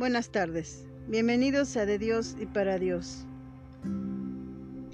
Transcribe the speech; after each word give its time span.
Buenas 0.00 0.30
tardes, 0.30 0.86
bienvenidos 1.08 1.76
a 1.76 1.84
De 1.84 1.98
Dios 1.98 2.34
y 2.40 2.46
para 2.46 2.78
Dios. 2.78 3.26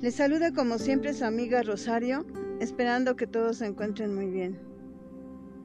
Les 0.00 0.16
saluda 0.16 0.52
como 0.52 0.78
siempre 0.78 1.14
su 1.14 1.24
amiga 1.24 1.62
Rosario, 1.62 2.26
esperando 2.58 3.14
que 3.14 3.28
todos 3.28 3.58
se 3.58 3.66
encuentren 3.66 4.12
muy 4.12 4.26
bien. 4.26 4.58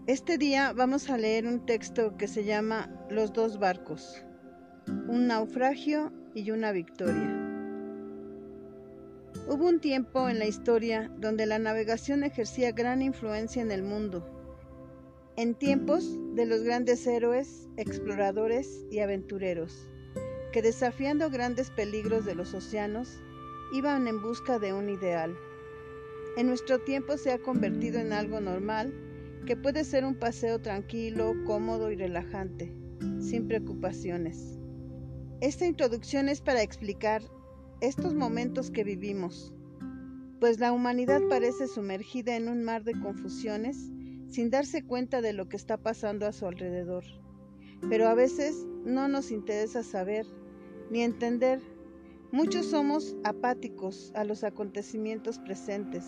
Este 0.06 0.38
día 0.38 0.74
vamos 0.74 1.10
a 1.10 1.18
leer 1.18 1.48
un 1.48 1.66
texto 1.66 2.16
que 2.18 2.28
se 2.28 2.44
llama 2.44 2.88
Los 3.10 3.34
dos 3.34 3.58
barcos, 3.58 4.24
un 5.08 5.26
naufragio 5.26 6.14
y 6.36 6.52
una 6.52 6.72
victoria. 6.72 7.36
Hubo 9.48 9.68
un 9.68 9.80
tiempo 9.80 10.30
en 10.30 10.38
la 10.38 10.46
historia 10.46 11.12
donde 11.18 11.48
la 11.48 11.58
navegación 11.58 12.24
ejercía 12.24 12.74
gran 12.74 13.02
influencia 13.02 13.64
en 13.64 13.72
el 13.72 13.82
mundo 13.82 14.41
en 15.42 15.56
tiempos 15.56 16.20
de 16.36 16.46
los 16.46 16.62
grandes 16.62 17.08
héroes, 17.08 17.68
exploradores 17.76 18.86
y 18.92 19.00
aventureros, 19.00 19.90
que 20.54 20.62
desafiando 20.62 21.32
grandes 21.32 21.72
peligros 21.72 22.26
de 22.26 22.36
los 22.36 22.54
océanos, 22.54 23.20
iban 23.74 24.08
en 24.08 24.22
busca 24.22 24.60
de 24.60 24.72
un 24.72 24.88
ideal. 24.88 25.36
En 26.38 26.46
nuestro 26.46 26.78
tiempo 26.78 27.18
se 27.18 27.32
ha 27.32 27.40
convertido 27.40 28.00
en 28.00 28.14
algo 28.14 28.40
normal, 28.40 28.94
que 29.48 29.58
puede 29.58 29.84
ser 29.84 30.06
un 30.06 30.14
paseo 30.14 30.62
tranquilo, 30.62 31.34
cómodo 31.48 31.90
y 31.90 31.96
relajante, 31.96 32.72
sin 33.20 33.48
preocupaciones. 33.48 34.60
Esta 35.40 35.66
introducción 35.66 36.30
es 36.30 36.40
para 36.40 36.62
explicar 36.62 37.24
estos 37.82 38.14
momentos 38.14 38.70
que 38.70 38.84
vivimos, 38.84 39.56
pues 40.40 40.60
la 40.60 40.72
humanidad 40.72 41.20
parece 41.30 41.66
sumergida 41.66 42.36
en 42.36 42.48
un 42.48 42.64
mar 42.64 42.84
de 42.84 42.94
confusiones 42.94 43.92
sin 44.32 44.50
darse 44.50 44.84
cuenta 44.84 45.22
de 45.22 45.34
lo 45.34 45.50
que 45.50 45.58
está 45.58 45.78
pasando 45.78 46.26
a 46.26 46.32
su 46.32 46.48
alrededor. 46.48 47.04
Pero 47.90 48.08
a 48.08 48.14
veces 48.14 48.66
no 48.86 49.08
nos 49.08 49.30
interesa 49.30 49.84
saber 49.84 50.26
ni 50.90 51.04
entender. 51.04 51.62
Muchos 52.32 52.68
somos 52.68 53.18
apáticos 53.26 54.12
a 54.16 54.24
los 54.24 54.46
acontecimientos 54.46 55.38
presentes, 55.40 56.06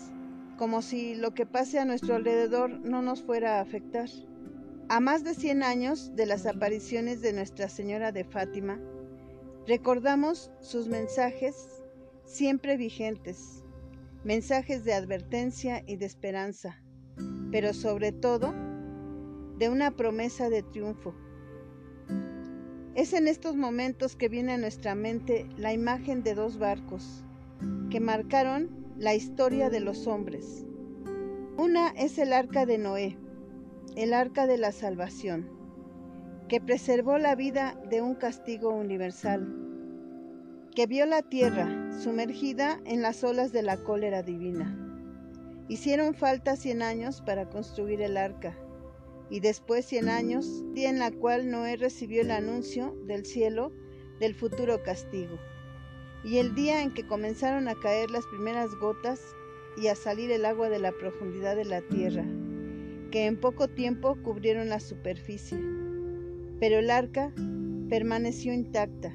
como 0.56 0.80
si 0.80 1.14
lo 1.14 1.34
que 1.34 1.44
pase 1.44 1.78
a 1.78 1.84
nuestro 1.84 2.14
alrededor 2.14 2.70
no 2.80 3.02
nos 3.02 3.22
fuera 3.22 3.58
a 3.58 3.60
afectar. 3.60 4.08
A 4.88 5.00
más 5.00 5.22
de 5.22 5.34
100 5.34 5.62
años 5.62 6.16
de 6.16 6.26
las 6.26 6.46
apariciones 6.46 7.20
de 7.20 7.34
Nuestra 7.34 7.68
Señora 7.68 8.10
de 8.10 8.24
Fátima, 8.24 8.80
recordamos 9.66 10.50
sus 10.60 10.88
mensajes 10.88 11.82
siempre 12.24 12.78
vigentes, 12.78 13.62
mensajes 14.24 14.84
de 14.84 14.94
advertencia 14.94 15.82
y 15.86 15.96
de 15.96 16.06
esperanza, 16.06 16.83
pero 17.54 17.72
sobre 17.72 18.10
todo 18.10 18.52
de 19.58 19.68
una 19.68 19.92
promesa 19.92 20.50
de 20.50 20.64
triunfo. 20.64 21.14
Es 22.96 23.12
en 23.12 23.28
estos 23.28 23.54
momentos 23.54 24.16
que 24.16 24.28
viene 24.28 24.54
a 24.54 24.58
nuestra 24.58 24.96
mente 24.96 25.48
la 25.56 25.72
imagen 25.72 26.24
de 26.24 26.34
dos 26.34 26.58
barcos 26.58 27.24
que 27.92 28.00
marcaron 28.00 28.70
la 28.98 29.14
historia 29.14 29.70
de 29.70 29.78
los 29.78 30.08
hombres. 30.08 30.66
Una 31.56 31.90
es 31.90 32.18
el 32.18 32.32
arca 32.32 32.66
de 32.66 32.76
Noé, 32.76 33.16
el 33.94 34.14
arca 34.14 34.48
de 34.48 34.58
la 34.58 34.72
salvación, 34.72 35.48
que 36.48 36.60
preservó 36.60 37.18
la 37.18 37.36
vida 37.36 37.80
de 37.88 38.02
un 38.02 38.16
castigo 38.16 38.70
universal, 38.70 39.46
que 40.74 40.88
vio 40.88 41.06
la 41.06 41.22
tierra 41.22 41.92
sumergida 42.02 42.80
en 42.84 43.00
las 43.00 43.22
olas 43.22 43.52
de 43.52 43.62
la 43.62 43.76
cólera 43.76 44.24
divina. 44.24 44.93
Hicieron 45.66 46.14
falta 46.14 46.56
cien 46.56 46.82
años 46.82 47.22
para 47.22 47.48
construir 47.48 48.02
el 48.02 48.18
arca, 48.18 48.54
y 49.30 49.40
después 49.40 49.86
cien 49.86 50.10
años, 50.10 50.62
día 50.74 50.90
en 50.90 50.98
la 50.98 51.10
cual 51.10 51.50
Noé 51.50 51.76
recibió 51.76 52.20
el 52.20 52.30
anuncio 52.30 52.94
del 53.06 53.24
cielo 53.24 53.72
del 54.20 54.34
futuro 54.34 54.82
castigo, 54.82 55.38
y 56.22 56.36
el 56.36 56.54
día 56.54 56.82
en 56.82 56.92
que 56.92 57.06
comenzaron 57.06 57.68
a 57.68 57.74
caer 57.76 58.10
las 58.10 58.26
primeras 58.26 58.74
gotas 58.74 59.22
y 59.78 59.86
a 59.86 59.94
salir 59.94 60.30
el 60.30 60.44
agua 60.44 60.68
de 60.68 60.78
la 60.78 60.92
profundidad 60.92 61.56
de 61.56 61.64
la 61.64 61.80
tierra, 61.80 62.26
que 63.10 63.24
en 63.24 63.40
poco 63.40 63.68
tiempo 63.68 64.16
cubrieron 64.22 64.68
la 64.68 64.80
superficie. 64.80 65.58
Pero 66.60 66.78
el 66.78 66.90
arca 66.90 67.32
permaneció 67.88 68.52
intacta, 68.52 69.14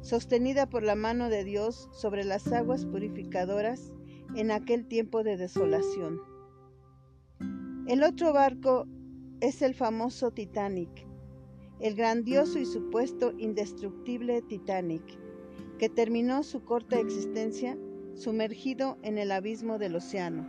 sostenida 0.00 0.70
por 0.70 0.82
la 0.82 0.94
mano 0.94 1.28
de 1.28 1.44
Dios 1.44 1.90
sobre 1.92 2.24
las 2.24 2.50
aguas 2.50 2.86
purificadoras 2.86 3.92
en 4.34 4.50
aquel 4.50 4.86
tiempo 4.86 5.22
de 5.22 5.36
desolación. 5.36 6.20
El 7.86 8.02
otro 8.02 8.32
barco 8.32 8.86
es 9.40 9.62
el 9.62 9.74
famoso 9.74 10.32
Titanic, 10.32 11.06
el 11.80 11.94
grandioso 11.94 12.58
y 12.58 12.66
supuesto 12.66 13.32
indestructible 13.38 14.42
Titanic, 14.42 15.04
que 15.78 15.88
terminó 15.88 16.42
su 16.42 16.64
corta 16.64 16.98
existencia 16.98 17.76
sumergido 18.14 18.98
en 19.02 19.18
el 19.18 19.30
abismo 19.30 19.78
del 19.78 19.96
océano. 19.96 20.46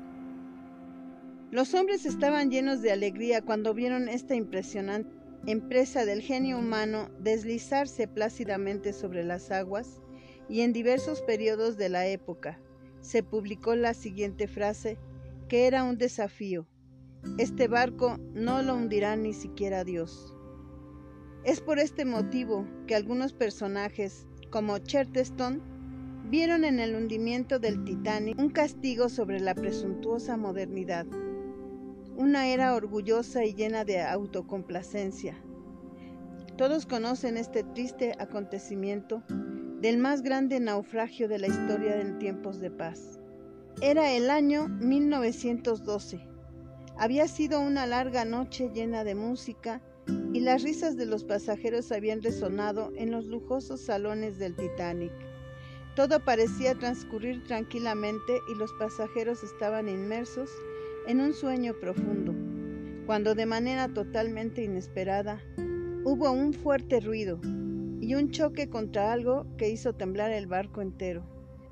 Los 1.52 1.74
hombres 1.74 2.06
estaban 2.06 2.50
llenos 2.50 2.82
de 2.82 2.92
alegría 2.92 3.42
cuando 3.42 3.74
vieron 3.74 4.10
esta 4.10 4.36
impresionante 4.36 5.18
empresa 5.46 6.06
del 6.06 6.22
genio 6.22 6.60
humano 6.60 7.10
deslizarse 7.20 8.08
plácidamente 8.08 8.92
sobre 8.92 9.24
las 9.24 9.52
aguas 9.52 10.02
y 10.50 10.62
en 10.62 10.74
diversos 10.74 11.22
periodos 11.22 11.78
de 11.78 11.90
la 11.90 12.08
época, 12.08 12.60
se 13.02 13.24
publicó 13.24 13.76
la 13.76 13.94
siguiente 13.94 14.48
frase, 14.48 14.98
que 15.48 15.68
era 15.68 15.84
un 15.84 15.98
desafío. 15.98 16.68
Este 17.38 17.68
barco 17.68 18.18
no 18.34 18.62
lo 18.62 18.76
hundirá 18.76 19.16
ni 19.16 19.34
siquiera 19.34 19.84
Dios. 19.84 20.34
Es 21.44 21.62
por 21.62 21.80
este 21.80 22.06
motivo 22.06 22.68
que 22.88 22.96
algunos 22.96 23.34
personajes, 23.34 24.28
como 24.50 24.78
Chesterton, 24.80 25.62
vieron 26.30 26.66
en 26.66 26.80
el 26.80 26.96
hundimiento 26.96 27.60
del 27.60 27.84
Titanic 27.86 28.38
un 28.38 28.50
castigo 28.50 29.08
sobre 29.08 29.40
la 29.40 29.56
presuntuosa 29.56 30.36
modernidad, 30.36 31.06
una 32.18 32.48
era 32.48 32.76
orgullosa 32.76 33.46
y 33.46 33.54
llena 33.54 33.86
de 33.86 34.02
autocomplacencia. 34.02 35.38
Todos 36.58 36.86
conocen 36.88 37.38
este 37.38 37.64
triste 37.64 38.14
acontecimiento 38.20 39.24
del 39.82 40.00
más 40.00 40.24
grande 40.24 40.60
naufragio 40.60 41.28
de 41.28 41.38
la 41.38 41.48
historia 41.48 42.02
en 42.02 42.18
tiempos 42.18 42.60
de 42.60 42.72
paz. 42.72 43.20
Era 43.80 44.12
el 44.12 44.32
año 44.32 44.68
1912. 44.70 46.20
Había 46.98 47.28
sido 47.28 47.60
una 47.60 47.86
larga 47.86 48.26
noche 48.26 48.72
llena 48.74 49.04
de 49.04 49.14
música 49.14 49.82
y 50.34 50.40
las 50.40 50.64
risas 50.64 50.98
de 50.98 51.06
los 51.06 51.24
pasajeros 51.24 51.92
habían 51.92 52.24
resonado 52.24 52.92
en 52.96 53.12
los 53.12 53.26
lujosos 53.26 53.82
salones 53.82 54.40
del 54.40 54.56
Titanic. 54.56 55.12
Todo 55.96 56.26
parecía 56.26 56.74
transcurrir 56.74 57.44
tranquilamente 57.44 58.40
y 58.52 58.56
los 58.56 58.72
pasajeros 58.80 59.44
estaban 59.44 59.90
inmersos 59.90 60.50
en 61.06 61.22
un 61.22 61.34
sueño 61.34 61.76
profundo, 61.80 62.34
cuando 63.06 63.36
de 63.36 63.46
manera 63.46 63.90
totalmente 63.90 64.64
inesperada 64.64 65.40
hubo 66.04 66.32
un 66.32 66.54
fuerte 66.54 67.00
ruido 67.00 67.40
y 68.00 68.16
un 68.16 68.32
choque 68.32 68.70
contra 68.70 69.12
algo 69.12 69.46
que 69.58 69.70
hizo 69.70 69.94
temblar 69.94 70.32
el 70.32 70.48
barco 70.48 70.82
entero. 70.82 71.26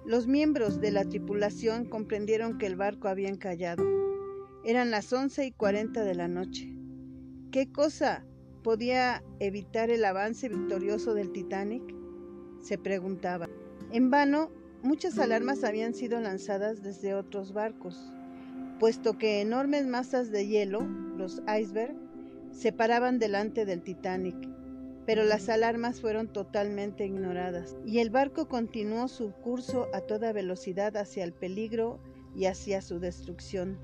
Los 0.05 0.27
miembros 0.27 0.81
de 0.81 0.91
la 0.91 1.03
tripulación 1.03 1.85
comprendieron 1.85 2.57
que 2.57 2.67
el 2.67 2.75
barco 2.75 3.07
había 3.07 3.29
encallado. 3.29 3.83
Eran 4.63 4.91
las 4.91 5.11
once 5.13 5.45
y 5.45 5.51
cuarenta 5.51 6.03
de 6.03 6.15
la 6.15 6.27
noche. 6.27 6.75
¿Qué 7.51 7.71
cosa 7.71 8.25
podía 8.63 9.23
evitar 9.39 9.89
el 9.89 10.03
avance 10.05 10.49
victorioso 10.49 11.13
del 11.13 11.31
Titanic? 11.31 11.83
Se 12.61 12.77
preguntaba. 12.77 13.47
En 13.91 14.09
vano, 14.09 14.49
muchas 14.81 15.17
alarmas 15.19 15.63
habían 15.63 15.93
sido 15.93 16.19
lanzadas 16.19 16.81
desde 16.81 17.13
otros 17.13 17.53
barcos, 17.53 18.11
puesto 18.79 19.17
que 19.17 19.41
enormes 19.41 19.87
masas 19.87 20.31
de 20.31 20.47
hielo, 20.47 20.81
los 21.17 21.41
icebergs, 21.47 21.95
se 22.51 22.71
paraban 22.71 23.19
delante 23.19 23.65
del 23.65 23.81
Titanic 23.81 24.54
pero 25.05 25.23
las 25.23 25.49
alarmas 25.49 26.01
fueron 26.01 26.27
totalmente 26.27 27.05
ignoradas 27.05 27.75
y 27.85 27.99
el 27.99 28.09
barco 28.09 28.47
continuó 28.47 29.07
su 29.07 29.31
curso 29.31 29.87
a 29.93 30.01
toda 30.01 30.33
velocidad 30.33 30.97
hacia 30.97 31.23
el 31.23 31.33
peligro 31.33 31.99
y 32.35 32.45
hacia 32.45 32.81
su 32.81 32.99
destrucción, 32.99 33.77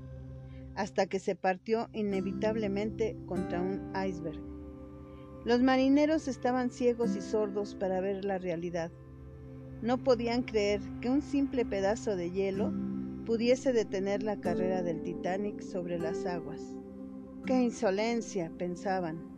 hasta 0.74 1.06
que 1.06 1.18
se 1.18 1.36
partió 1.36 1.88
inevitablemente 1.92 3.16
contra 3.26 3.60
un 3.60 3.92
iceberg. 4.06 4.40
Los 5.44 5.62
marineros 5.62 6.28
estaban 6.28 6.70
ciegos 6.70 7.16
y 7.16 7.20
sordos 7.20 7.74
para 7.74 8.00
ver 8.00 8.24
la 8.24 8.38
realidad. 8.38 8.92
No 9.80 9.98
podían 9.98 10.42
creer 10.42 10.80
que 11.00 11.10
un 11.10 11.22
simple 11.22 11.64
pedazo 11.64 12.14
de 12.14 12.30
hielo 12.30 12.72
pudiese 13.26 13.72
detener 13.72 14.22
la 14.22 14.40
carrera 14.40 14.82
del 14.82 15.02
Titanic 15.02 15.60
sobre 15.60 15.98
las 15.98 16.26
aguas. 16.26 16.60
¡Qué 17.44 17.60
insolencia! 17.60 18.52
pensaban. 18.56 19.31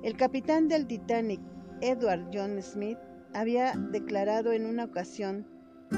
El 0.00 0.16
capitán 0.16 0.68
del 0.68 0.86
Titanic, 0.86 1.40
Edward 1.80 2.30
John 2.32 2.62
Smith, 2.62 2.98
había 3.34 3.72
declarado 3.72 4.52
en 4.52 4.64
una 4.64 4.84
ocasión 4.84 5.44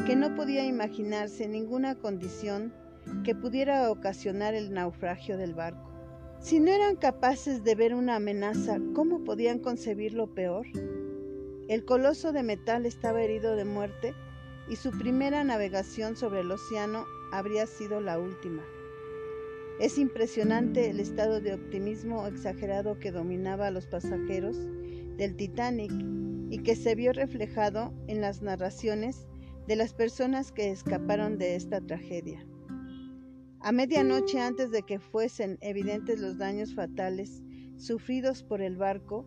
que 0.07 0.17
no 0.17 0.35
podía 0.35 0.65
imaginarse 0.65 1.47
ninguna 1.47 1.95
condición 1.97 2.73
que 3.25 3.35
pudiera 3.35 3.91
ocasionar 3.91 4.55
el 4.55 4.73
naufragio 4.73 5.37
del 5.37 5.55
barco. 5.55 5.91
Si 6.39 6.61
no 6.61 6.71
eran 6.73 6.97
capaces 6.97 7.63
de 7.63 7.75
ver 7.75 7.95
una 7.95 8.17
amenaza, 8.17 8.79
¿cómo 8.95 9.23
podían 9.23 9.59
concebir 9.59 10.15
lo 10.15 10.33
peor? 10.35 10.67
El 11.69 11.85
coloso 11.85 12.33
de 12.33 12.43
metal 12.43 12.87
estaba 12.87 13.21
herido 13.21 13.55
de 13.55 13.67
muerte 13.67 14.15
y 14.71 14.77
su 14.77 14.93
primera 14.93 15.45
navegación 15.45 16.17
sobre 16.17 16.41
el 16.41 16.51
océano 16.51 17.05
habría 17.33 17.67
sido 17.67 18.01
la 18.01 18.19
última. 18.19 18.63
Es 19.81 19.97
impresionante 19.97 20.91
el 20.91 21.01
estado 21.01 21.41
de 21.41 21.55
optimismo 21.55 22.27
exagerado 22.27 22.99
que 22.99 23.11
dominaba 23.11 23.69
a 23.69 23.71
los 23.71 23.87
pasajeros 23.87 24.59
del 25.17 25.35
Titanic 25.37 25.91
y 26.51 26.59
que 26.59 26.77
se 26.77 26.95
vio 26.95 27.15
reflejado 27.15 27.95
en 28.07 28.21
las 28.21 28.43
narraciones 28.43 29.27
de 29.67 29.77
las 29.77 29.95
personas 29.95 30.53
que 30.53 30.71
escaparon 30.71 31.39
de 31.39 31.57
esta 31.57 31.81
tragedia. 31.81 32.47
A 33.61 33.73
medianoche 33.73 34.39
antes 34.39 34.71
de 34.71 34.83
que 34.83 34.99
fuesen 34.99 35.57
evidentes 35.63 36.21
los 36.21 36.37
daños 36.37 36.75
fatales 36.75 37.43
sufridos 37.79 38.43
por 38.43 38.61
el 38.61 38.77
barco, 38.77 39.25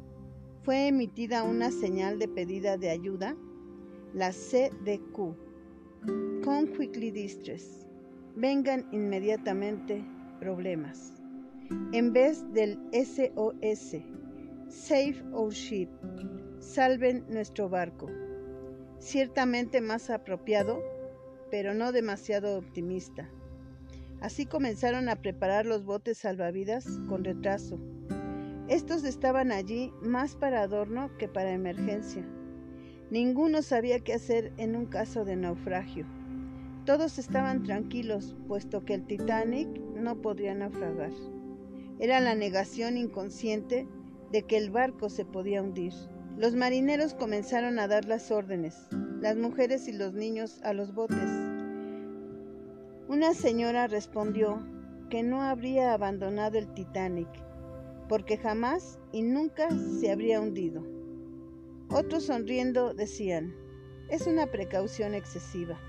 fue 0.62 0.86
emitida 0.86 1.42
una 1.42 1.72
señal 1.72 2.20
de 2.20 2.28
pedida 2.28 2.78
de 2.78 2.92
ayuda, 2.92 3.36
la 4.14 4.30
CDQ, 4.30 5.16
Come 6.44 6.72
Quickly 6.78 7.10
Distress, 7.10 7.88
vengan 8.36 8.88
inmediatamente 8.92 10.13
problemas. 10.44 11.14
En 11.94 12.12
vez 12.12 12.44
del 12.52 12.78
SOS, 12.92 13.96
Save 14.68 15.24
Our 15.32 15.54
Ship, 15.54 15.88
salven 16.60 17.24
nuestro 17.30 17.70
barco. 17.70 18.10
Ciertamente 19.00 19.80
más 19.80 20.10
apropiado, 20.10 20.84
pero 21.50 21.74
no 21.74 21.94
demasiado 21.94 22.58
optimista. 22.58 23.30
Así 24.20 24.46
comenzaron 24.46 25.08
a 25.08 25.16
preparar 25.16 25.66
los 25.66 25.86
botes 25.86 26.18
salvavidas 26.18 27.00
con 27.08 27.24
retraso. 27.24 27.80
Estos 28.68 29.06
estaban 29.06 29.54
allí 29.54 29.94
más 30.02 30.36
para 30.36 30.62
adorno 30.62 31.10
que 31.18 31.30
para 31.30 31.54
emergencia. 31.54 32.26
Ninguno 33.12 33.62
sabía 33.62 34.02
qué 34.02 34.16
hacer 34.16 34.52
en 34.58 34.76
un 34.76 34.88
caso 34.88 35.24
de 35.24 35.38
naufragio. 35.38 36.06
Todos 36.86 37.18
estaban 37.18 37.64
tranquilos, 37.64 38.36
puesto 38.50 38.84
que 38.84 38.96
el 38.96 39.06
Titanic 39.06 39.83
no 40.04 40.22
podría 40.22 40.54
naufragar. 40.54 41.12
Era 42.00 42.20
la 42.20 42.36
negación 42.36 42.98
inconsciente 42.98 43.88
de 44.32 44.44
que 44.44 44.58
el 44.58 44.70
barco 44.70 45.10
se 45.10 45.26
podía 45.26 45.62
hundir. 45.62 45.94
Los 46.38 46.56
marineros 46.56 47.14
comenzaron 47.14 47.80
a 47.80 47.88
dar 47.88 48.06
las 48.06 48.32
órdenes, 48.32 48.88
las 49.22 49.38
mujeres 49.38 49.88
y 49.88 49.94
los 49.94 50.14
niños 50.14 50.60
a 50.64 50.74
los 50.74 50.94
botes. 50.94 51.30
Una 53.08 53.34
señora 53.34 53.88
respondió 53.88 54.66
que 55.10 55.24
no 55.24 55.42
habría 55.42 55.94
abandonado 55.94 56.58
el 56.58 56.74
Titanic, 56.74 57.30
porque 58.10 58.38
jamás 58.38 59.00
y 59.12 59.22
nunca 59.22 59.70
se 60.00 60.12
habría 60.12 60.42
hundido. 60.42 60.84
Otros 61.90 62.26
sonriendo 62.26 62.94
decían, 62.94 63.54
es 64.10 64.26
una 64.26 64.48
precaución 64.48 65.14
excesiva. 65.14 65.80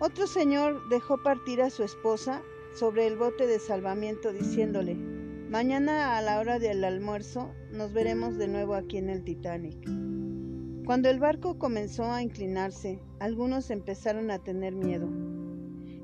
Otro 0.00 0.26
señor 0.26 0.88
dejó 0.88 1.22
partir 1.22 1.62
a 1.62 1.70
su 1.70 1.84
esposa 1.84 2.42
sobre 2.74 3.06
el 3.06 3.16
bote 3.16 3.46
de 3.46 3.60
salvamiento 3.60 4.32
diciéndole, 4.32 4.96
mañana 4.96 6.18
a 6.18 6.22
la 6.22 6.40
hora 6.40 6.58
del 6.58 6.82
almuerzo 6.82 7.54
nos 7.70 7.92
veremos 7.92 8.36
de 8.36 8.48
nuevo 8.48 8.74
aquí 8.74 8.98
en 8.98 9.10
el 9.10 9.22
Titanic. 9.22 9.88
Cuando 10.84 11.08
el 11.08 11.20
barco 11.20 11.56
comenzó 11.56 12.04
a 12.04 12.22
inclinarse, 12.22 13.00
algunos 13.20 13.70
empezaron 13.70 14.30
a 14.32 14.40
tener 14.40 14.74
miedo. 14.74 15.08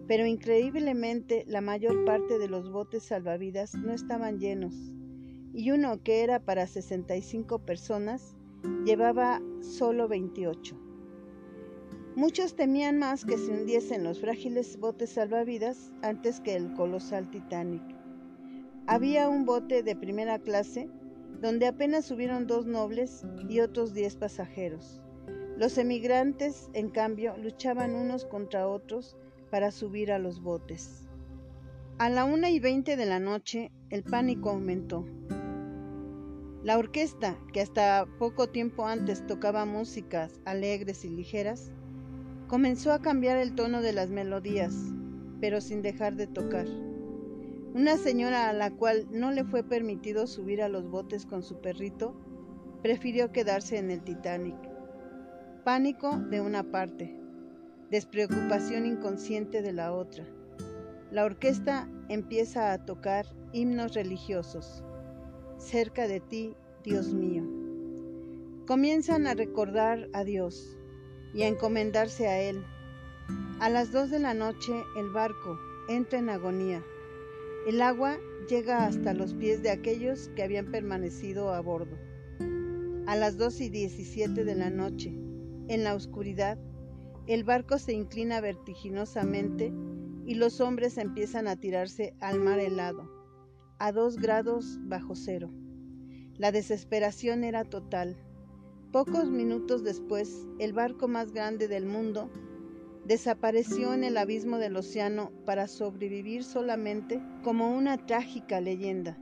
Pero 0.06 0.26
increíblemente 0.26 1.44
la 1.46 1.60
mayor 1.60 2.04
parte 2.04 2.38
de 2.38 2.48
los 2.48 2.70
botes 2.70 3.02
salvavidas 3.02 3.74
no 3.74 3.92
estaban 3.92 4.38
llenos, 4.38 4.74
y 5.52 5.72
uno 5.72 6.02
que 6.02 6.22
era 6.22 6.38
para 6.38 6.68
65 6.68 7.58
personas 7.66 8.36
llevaba 8.84 9.42
solo 9.60 10.06
28. 10.06 10.89
Muchos 12.20 12.54
temían 12.54 12.98
más 12.98 13.24
que 13.24 13.38
se 13.38 13.50
hundiesen 13.50 14.04
los 14.04 14.20
frágiles 14.20 14.78
botes 14.78 15.08
salvavidas 15.08 15.94
antes 16.02 16.38
que 16.40 16.54
el 16.54 16.74
colosal 16.74 17.30
Titanic. 17.30 17.80
Había 18.86 19.26
un 19.30 19.46
bote 19.46 19.82
de 19.82 19.96
primera 19.96 20.38
clase 20.38 20.90
donde 21.40 21.66
apenas 21.66 22.04
subieron 22.04 22.46
dos 22.46 22.66
nobles 22.66 23.24
y 23.48 23.60
otros 23.60 23.94
diez 23.94 24.16
pasajeros. 24.16 25.00
Los 25.56 25.78
emigrantes, 25.78 26.68
en 26.74 26.90
cambio, 26.90 27.38
luchaban 27.38 27.94
unos 27.94 28.26
contra 28.26 28.68
otros 28.68 29.16
para 29.50 29.70
subir 29.70 30.12
a 30.12 30.18
los 30.18 30.42
botes. 30.42 31.08
A 31.96 32.10
la 32.10 32.26
una 32.26 32.50
y 32.50 32.60
veinte 32.60 32.98
de 32.98 33.06
la 33.06 33.18
noche, 33.18 33.72
el 33.88 34.02
pánico 34.02 34.50
aumentó. 34.50 35.06
La 36.62 36.76
orquesta, 36.76 37.38
que 37.54 37.62
hasta 37.62 38.06
poco 38.18 38.50
tiempo 38.50 38.86
antes 38.86 39.26
tocaba 39.26 39.64
músicas 39.64 40.38
alegres 40.44 41.06
y 41.06 41.08
ligeras, 41.08 41.72
Comenzó 42.50 42.92
a 42.92 43.00
cambiar 43.00 43.36
el 43.36 43.54
tono 43.54 43.80
de 43.80 43.92
las 43.92 44.10
melodías, 44.10 44.74
pero 45.40 45.60
sin 45.60 45.82
dejar 45.82 46.16
de 46.16 46.26
tocar. 46.26 46.66
Una 47.74 47.96
señora 47.96 48.48
a 48.48 48.52
la 48.52 48.72
cual 48.72 49.06
no 49.12 49.30
le 49.30 49.44
fue 49.44 49.62
permitido 49.62 50.26
subir 50.26 50.60
a 50.60 50.68
los 50.68 50.90
botes 50.90 51.26
con 51.26 51.44
su 51.44 51.60
perrito, 51.60 52.12
prefirió 52.82 53.30
quedarse 53.30 53.78
en 53.78 53.92
el 53.92 54.02
Titanic. 54.02 54.56
Pánico 55.62 56.18
de 56.18 56.40
una 56.40 56.64
parte, 56.72 57.16
despreocupación 57.88 58.84
inconsciente 58.84 59.62
de 59.62 59.72
la 59.72 59.92
otra. 59.92 60.26
La 61.12 61.24
orquesta 61.24 61.88
empieza 62.08 62.72
a 62.72 62.84
tocar 62.84 63.26
himnos 63.52 63.94
religiosos. 63.94 64.82
Cerca 65.56 66.08
de 66.08 66.18
ti, 66.18 66.56
Dios 66.82 67.14
mío. 67.14 67.44
Comienzan 68.66 69.28
a 69.28 69.34
recordar 69.34 70.08
a 70.12 70.24
Dios, 70.24 70.79
y 71.34 71.42
a 71.42 71.48
encomendarse 71.48 72.28
a 72.28 72.40
él. 72.40 72.64
A 73.60 73.68
las 73.68 73.92
dos 73.92 74.10
de 74.10 74.18
la 74.18 74.34
noche 74.34 74.72
el 74.96 75.10
barco 75.10 75.58
entra 75.88 76.18
en 76.18 76.30
agonía. 76.30 76.82
El 77.66 77.82
agua 77.82 78.18
llega 78.48 78.86
hasta 78.86 79.12
los 79.12 79.34
pies 79.34 79.62
de 79.62 79.70
aquellos 79.70 80.30
que 80.34 80.42
habían 80.42 80.70
permanecido 80.70 81.52
a 81.52 81.60
bordo. 81.60 81.98
A 83.06 83.16
las 83.16 83.36
dos 83.36 83.60
y 83.60 83.68
diecisiete 83.68 84.44
de 84.44 84.54
la 84.54 84.70
noche, 84.70 85.12
en 85.68 85.84
la 85.84 85.94
oscuridad, 85.94 86.58
el 87.26 87.44
barco 87.44 87.78
se 87.78 87.92
inclina 87.92 88.40
vertiginosamente 88.40 89.72
y 90.26 90.34
los 90.34 90.60
hombres 90.60 90.98
empiezan 90.98 91.48
a 91.48 91.56
tirarse 91.56 92.14
al 92.20 92.40
mar 92.40 92.58
helado, 92.58 93.08
a 93.78 93.92
dos 93.92 94.16
grados 94.16 94.78
bajo 94.82 95.14
cero. 95.14 95.50
La 96.36 96.52
desesperación 96.52 97.44
era 97.44 97.64
total. 97.64 98.16
Pocos 98.92 99.30
minutos 99.30 99.84
después, 99.84 100.48
el 100.58 100.72
barco 100.72 101.06
más 101.06 101.30
grande 101.30 101.68
del 101.68 101.86
mundo 101.86 102.28
desapareció 103.04 103.94
en 103.94 104.02
el 104.02 104.16
abismo 104.16 104.58
del 104.58 104.76
océano 104.76 105.30
para 105.46 105.68
sobrevivir 105.68 106.42
solamente 106.42 107.22
como 107.44 107.70
una 107.70 108.04
trágica 108.04 108.60
leyenda. 108.60 109.16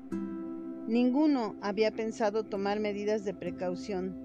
Ninguno 0.87 1.55
había 1.61 1.91
pensado 1.91 2.47
tomar 2.47 2.81
medidas 2.81 3.27
de 3.27 3.35
precaución. 3.35 4.17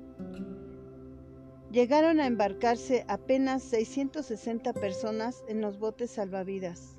Llegaron 1.73 2.21
a 2.21 2.27
embarcarse 2.27 3.03
apenas 3.09 3.63
660 3.63 4.71
personas 4.71 5.43
en 5.49 5.59
los 5.59 5.77
botes 5.77 6.11
salvavidas. 6.11 6.97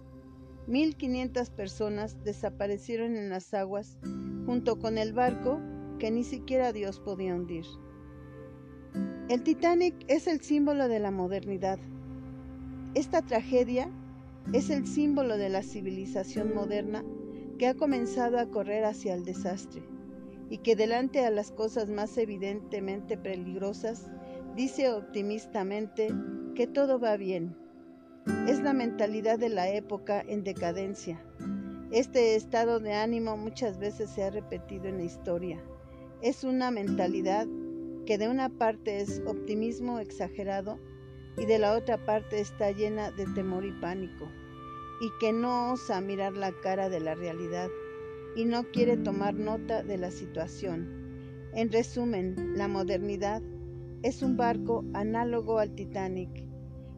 1.500 0.68 1.50
personas 1.50 2.22
desaparecieron 2.24 3.16
en 3.16 3.30
las 3.30 3.54
aguas 3.54 3.96
junto 4.44 4.78
con 4.78 4.98
el 4.98 5.14
barco 5.14 5.62
que 5.98 6.10
ni 6.10 6.24
siquiera 6.24 6.74
Dios 6.74 7.00
podía 7.00 7.34
hundir. 7.34 7.64
El 9.26 9.42
Titanic 9.42 9.94
es 10.06 10.26
el 10.26 10.42
símbolo 10.42 10.86
de 10.86 10.98
la 10.98 11.10
modernidad. 11.10 11.78
Esta 12.94 13.22
tragedia 13.22 13.90
es 14.52 14.68
el 14.68 14.86
símbolo 14.86 15.38
de 15.38 15.48
la 15.48 15.62
civilización 15.62 16.54
moderna 16.54 17.02
que 17.58 17.66
ha 17.66 17.74
comenzado 17.74 18.38
a 18.38 18.50
correr 18.50 18.84
hacia 18.84 19.14
el 19.14 19.24
desastre 19.24 19.82
y 20.50 20.58
que 20.58 20.76
delante 20.76 21.24
a 21.24 21.30
las 21.30 21.52
cosas 21.52 21.88
más 21.88 22.18
evidentemente 22.18 23.16
peligrosas 23.16 24.10
dice 24.56 24.90
optimistamente 24.92 26.12
que 26.54 26.66
todo 26.66 27.00
va 27.00 27.16
bien. 27.16 27.56
Es 28.46 28.60
la 28.60 28.74
mentalidad 28.74 29.38
de 29.38 29.48
la 29.48 29.70
época 29.70 30.20
en 30.20 30.44
decadencia. 30.44 31.18
Este 31.90 32.34
estado 32.34 32.78
de 32.78 32.92
ánimo 32.92 33.38
muchas 33.38 33.78
veces 33.78 34.10
se 34.10 34.22
ha 34.22 34.28
repetido 34.28 34.84
en 34.84 34.98
la 34.98 35.04
historia. 35.04 35.64
Es 36.20 36.44
una 36.44 36.70
mentalidad 36.70 37.46
que 38.06 38.18
de 38.18 38.28
una 38.28 38.48
parte 38.48 39.00
es 39.00 39.22
optimismo 39.26 39.98
exagerado 39.98 40.78
y 41.36 41.46
de 41.46 41.58
la 41.58 41.74
otra 41.74 42.04
parte 42.04 42.40
está 42.40 42.70
llena 42.70 43.10
de 43.10 43.26
temor 43.34 43.64
y 43.64 43.72
pánico, 43.72 44.28
y 45.00 45.10
que 45.20 45.32
no 45.32 45.72
osa 45.72 46.00
mirar 46.00 46.36
la 46.36 46.52
cara 46.62 46.88
de 46.88 47.00
la 47.00 47.14
realidad 47.14 47.68
y 48.36 48.44
no 48.44 48.64
quiere 48.70 48.96
tomar 48.96 49.34
nota 49.34 49.82
de 49.82 49.96
la 49.96 50.10
situación. 50.10 51.50
En 51.54 51.70
resumen, 51.70 52.56
la 52.56 52.68
modernidad 52.68 53.42
es 54.02 54.22
un 54.22 54.36
barco 54.36 54.84
análogo 54.92 55.58
al 55.58 55.74
Titanic. 55.74 56.30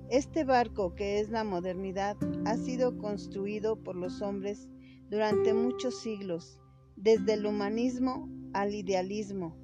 Este 0.09 0.45
barco, 0.45 0.95
que 0.95 1.21
es 1.21 1.31
la 1.31 1.45
modernidad, 1.45 2.17
ha 2.47 2.57
sido 2.57 2.97
construido 2.99 3.77
por 3.77 3.97
los 3.97 4.23
hombres 4.23 4.69
durante 5.11 5.53
muchos 5.53 6.01
siglos, 6.01 6.59
desde 6.97 7.35
el 7.35 7.47
humanismo 7.47 8.29
al 8.55 8.75
idealismo, 8.75 9.57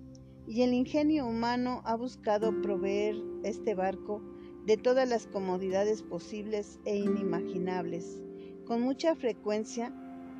y 0.46 0.62
el 0.62 0.74
ingenio 0.74 1.26
humano 1.26 1.82
ha 1.84 1.94
buscado 1.94 2.60
proveer 2.62 3.16
este 3.44 3.74
barco 3.74 4.22
de 4.66 4.76
todas 4.76 5.08
las 5.08 5.26
comodidades 5.26 6.02
posibles 6.02 6.78
e 6.84 6.96
inimaginables, 6.96 8.20
con 8.66 8.82
mucha 8.82 9.14
frecuencia 9.14 9.92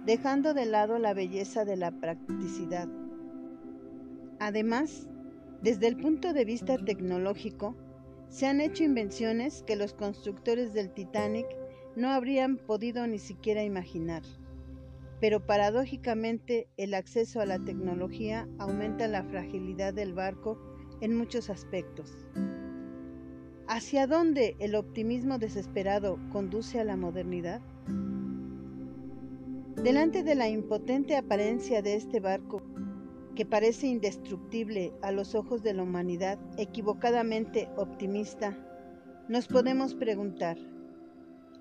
dejando 0.05 0.55
de 0.55 0.67
lado 0.67 0.99
la 0.99 1.15
belleza 1.15 1.65
de 1.65 1.77
la 1.77 1.93
practicidad. 1.93 2.89
Además, 4.41 5.07
desde 5.63 5.87
el 5.87 5.97
punto 5.97 6.33
de 6.33 6.45
vista 6.45 6.77
tecnológico, 6.77 7.77
se 8.29 8.47
han 8.47 8.61
hecho 8.61 8.83
invenciones 8.83 9.63
que 9.63 9.77
los 9.77 9.93
constructores 9.93 10.73
del 10.73 10.93
Titanic 10.93 11.47
no 11.95 12.09
habrían 12.11 12.57
podido 12.57 13.07
ni 13.07 13.19
siquiera 13.19 13.63
imaginar. 13.63 14.23
Pero 15.23 15.47
paradójicamente 15.47 16.67
el 16.77 16.95
acceso 16.95 17.41
a 17.41 17.47
la 17.47 17.61
tecnología 17.61 18.49
aumenta 18.59 19.07
la 19.07 19.23
fragilidad 19.23 19.95
del 19.95 20.15
barco 20.15 20.59
en 21.01 21.17
muchos 21.17 21.49
aspectos. 21.49 22.27
¿Hacia 23.69 24.09
dónde 24.09 24.57
el 24.59 24.75
optimismo 24.75 25.39
desesperado 25.39 26.19
conduce 26.33 26.81
a 26.81 26.85
la 26.85 26.97
modernidad? 26.97 27.61
Delante 29.81 30.25
de 30.25 30.35
la 30.35 30.49
impotente 30.49 31.17
apariencia 31.17 31.83
de 31.83 31.95
este 31.95 32.19
barco, 32.19 32.61
que 33.37 33.47
parece 33.47 33.87
indestructible 33.87 34.93
a 35.03 35.13
los 35.13 35.37
ojos 35.37 35.63
de 35.63 35.73
la 35.73 35.85
humanidad, 35.85 36.41
equivocadamente 36.59 37.69
optimista, 37.77 38.59
nos 39.29 39.47
podemos 39.47 39.95
preguntar, 39.95 40.59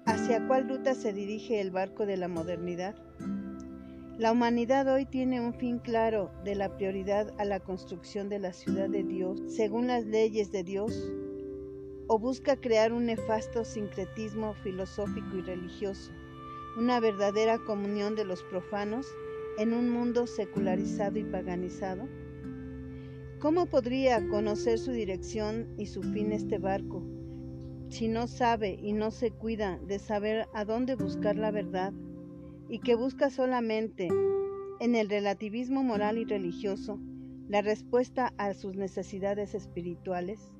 ¿hacia 0.07 0.47
cuál 0.47 0.67
ruta 0.67 0.95
se 0.95 1.13
dirige 1.13 1.61
el 1.61 1.69
barco 1.69 2.07
de 2.07 2.17
la 2.17 2.27
modernidad? 2.27 2.95
La 4.21 4.31
humanidad 4.31 4.87
hoy 4.87 5.07
tiene 5.07 5.41
un 5.41 5.55
fin 5.55 5.79
claro 5.79 6.29
de 6.43 6.53
la 6.53 6.77
prioridad 6.77 7.33
a 7.39 7.43
la 7.43 7.59
construcción 7.59 8.29
de 8.29 8.37
la 8.37 8.53
ciudad 8.53 8.87
de 8.87 9.01
Dios 9.01 9.41
según 9.47 9.87
las 9.87 10.05
leyes 10.05 10.51
de 10.51 10.63
Dios 10.63 11.11
o 12.05 12.19
busca 12.19 12.55
crear 12.55 12.93
un 12.93 13.07
nefasto 13.07 13.65
sincretismo 13.65 14.53
filosófico 14.61 15.37
y 15.37 15.41
religioso 15.41 16.11
una 16.77 16.99
verdadera 16.99 17.57
comunión 17.65 18.15
de 18.15 18.23
los 18.23 18.43
profanos 18.43 19.07
en 19.57 19.73
un 19.73 19.89
mundo 19.89 20.27
secularizado 20.27 21.17
y 21.17 21.23
paganizado? 21.23 22.07
¿Cómo 23.39 23.65
podría 23.65 24.27
conocer 24.27 24.77
su 24.77 24.91
dirección 24.91 25.73
y 25.79 25.87
su 25.87 26.03
fin 26.03 26.31
este 26.31 26.59
barco 26.59 27.01
si 27.89 28.07
no 28.07 28.27
sabe 28.27 28.77
y 28.79 28.93
no 28.93 29.09
se 29.09 29.31
cuida 29.31 29.79
de 29.79 29.97
saber 29.97 30.45
a 30.53 30.63
dónde 30.63 30.93
buscar 30.93 31.37
la 31.37 31.49
verdad 31.49 31.91
y 32.71 32.79
que 32.79 32.95
busca 32.95 33.29
solamente 33.29 34.07
en 34.79 34.95
el 34.95 35.09
relativismo 35.09 35.83
moral 35.83 36.17
y 36.17 36.23
religioso 36.23 36.99
la 37.49 37.61
respuesta 37.61 38.33
a 38.37 38.53
sus 38.53 38.77
necesidades 38.77 39.53
espirituales? 39.53 40.53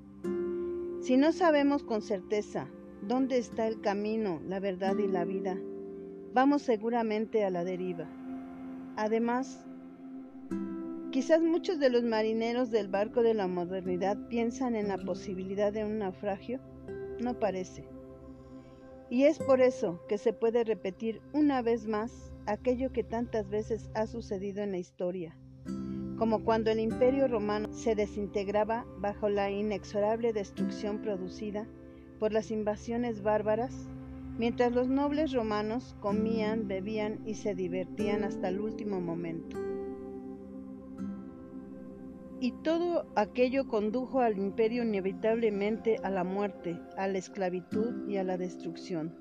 Si 1.00 1.16
no 1.16 1.32
sabemos 1.32 1.84
con 1.84 2.02
certeza 2.02 2.70
dónde 3.02 3.38
está 3.38 3.66
el 3.66 3.80
camino, 3.80 4.42
la 4.46 4.60
verdad 4.60 4.98
y 4.98 5.08
la 5.08 5.24
vida, 5.24 5.58
vamos 6.34 6.64
seguramente 6.64 7.46
a 7.46 7.50
la 7.50 7.64
deriva. 7.64 8.10
Además, 8.98 9.66
quizás 11.12 11.42
muchos 11.42 11.80
de 11.80 11.90
los 11.90 12.04
marineros 12.04 12.72
del 12.72 12.90
barco 12.90 13.24
de 13.24 13.36
la 13.36 13.48
modernidad 13.48 14.18
piensan 14.28 14.76
en 14.76 14.90
la 14.90 14.98
posibilidad 14.98 15.72
de 15.72 15.86
un 15.86 16.00
naufragio. 16.00 16.60
No 17.22 17.40
parece. 17.40 17.86
Y 19.12 19.26
es 19.26 19.40
por 19.40 19.60
eso 19.60 20.00
que 20.08 20.18
se 20.18 20.32
puede 20.32 20.64
repetir 20.64 21.22
una 21.34 21.62
vez 21.62 21.86
más 21.86 22.32
aquello 22.46 22.94
que 22.94 23.04
tantas 23.04 23.50
veces 23.50 23.90
ha 23.94 24.08
sucedido 24.08 24.64
en 24.64 24.72
la 24.72 24.78
historia, 24.78 25.36
como 26.18 26.46
cuando 26.46 26.72
el 26.72 26.80
imperio 26.80 27.28
romano 27.28 27.74
se 27.74 27.94
desintegraba 27.94 28.86
bajo 29.00 29.28
la 29.28 29.52
inexorable 29.52 30.32
destrucción 30.32 31.02
producida 31.02 31.68
por 32.20 32.32
las 32.32 32.52
invasiones 32.52 33.22
bárbaras 33.22 33.90
mientras 34.38 34.72
los 34.72 34.88
nobles 34.88 35.34
romanos 35.34 35.94
comían, 36.00 36.70
bebían 36.70 37.20
y 37.26 37.34
se 37.34 37.54
divertían 37.54 38.24
hasta 38.24 38.48
el 38.48 38.62
último 38.62 39.02
momento. 39.02 39.71
Y 42.42 42.54
todo 42.64 43.06
aquello 43.16 43.68
condujo 43.68 44.22
al 44.22 44.40
imperio 44.40 44.82
inevitablemente 44.82 45.98
a 46.02 46.10
la 46.10 46.24
muerte, 46.24 46.82
a 46.98 47.08
la 47.08 47.20
esclavitud 47.20 48.10
y 48.10 48.18
a 48.18 48.24
la 48.24 48.36
destrucción. 48.36 49.16